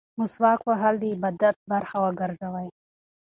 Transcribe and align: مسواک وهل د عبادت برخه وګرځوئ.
مسواک 0.19 0.59
وهل 0.65 0.95
د 0.99 1.03
عبادت 1.13 1.55
برخه 1.71 1.97
وګرځوئ. 2.03 2.67